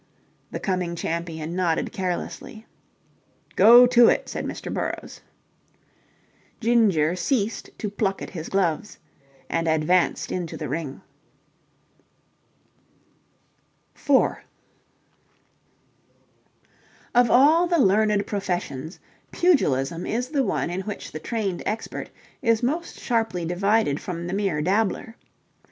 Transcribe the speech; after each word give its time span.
The 0.49 0.59
coming 0.59 0.95
champion 0.95 1.55
nodded 1.55 1.91
carelessly. 1.91 2.65
"Go 3.55 3.85
to 3.85 4.07
it," 4.07 4.27
said 4.27 4.45
Mr. 4.47 4.73
Burrowes. 4.73 5.21
Ginger 6.59 7.15
ceased 7.15 7.69
to 7.77 7.87
pluck 7.87 8.19
at 8.19 8.31
his 8.31 8.49
gloves 8.49 8.97
and 9.47 9.67
advanced 9.67 10.31
into 10.31 10.57
the 10.57 10.67
ring. 10.67 11.01
4 13.93 14.41
Of 17.13 17.29
all 17.29 17.67
the 17.67 17.77
learned 17.77 18.25
professions, 18.25 18.99
pugilism 19.29 20.07
is 20.07 20.29
the 20.29 20.41
one 20.43 20.71
in 20.71 20.81
which 20.81 21.11
the 21.11 21.19
trained 21.19 21.61
expert 21.67 22.09
is 22.41 22.63
most 22.63 22.99
sharply 22.99 23.45
divided 23.45 23.99
from 23.99 24.25
the 24.25 24.33
mere 24.33 24.63
dabbler. 24.63 25.15